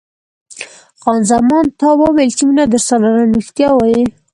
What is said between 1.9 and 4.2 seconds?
وویل چې مینه درسره لرم، رښتیا وایې؟